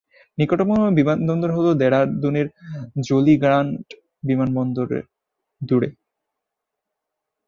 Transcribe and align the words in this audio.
নিকটতম 0.37 0.69
বিমানবন্দর 0.97 1.49
হল 1.51 1.67
দেরাদুনের 1.73 2.47
জলি 3.07 3.35
গ্রান্ট 3.43 3.85
বিমানবন্দর, 4.27 4.89
দূরে। 5.61 5.89